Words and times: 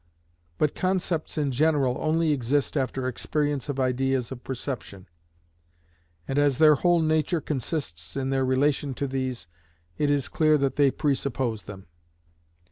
But 0.57 0.73
concepts 0.73 1.37
in 1.37 1.51
general 1.51 1.95
only 2.01 2.31
exist 2.31 2.75
after 2.75 3.07
experience 3.07 3.69
of 3.69 3.79
ideas 3.79 4.31
of 4.31 4.43
perception, 4.43 5.07
and 6.27 6.39
as 6.39 6.57
their 6.57 6.73
whole 6.73 7.01
nature 7.01 7.39
consists 7.39 8.17
in 8.17 8.31
their 8.31 8.43
relation 8.43 8.95
to 8.95 9.05
these, 9.05 9.45
it 9.99 10.09
is 10.09 10.27
clear 10.27 10.57
that 10.57 10.75
they 10.75 10.89
presuppose 10.89 11.65
them. 11.65 11.85